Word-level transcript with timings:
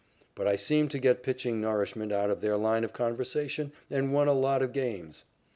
But 0.33 0.47
I 0.47 0.55
seemed 0.55 0.89
to 0.89 0.97
get 0.97 1.21
pitching 1.21 1.61
nourishment 1.61 2.11
out 2.11 2.31
of 2.31 2.41
their 2.41 2.57
line 2.57 2.83
of 2.83 2.91
conversation 2.91 3.71
and 3.87 4.11
won 4.11 4.27
a 4.27 4.33
lot 4.33 4.63
of 4.63 4.73
games. 4.73 5.25